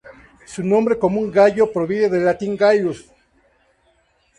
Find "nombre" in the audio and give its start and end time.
0.63-0.97